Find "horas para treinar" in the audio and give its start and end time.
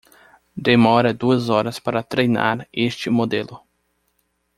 1.47-2.67